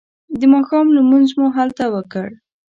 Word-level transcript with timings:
د 0.39 0.41
ماښام 0.53 0.87
لمونځ 0.97 1.29
مو 1.39 1.47
هلته 1.57 1.83
وکړ. 1.95 2.27